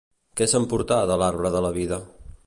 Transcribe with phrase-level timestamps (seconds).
[0.39, 2.01] Què s'emportà de l'arbre de la Vida?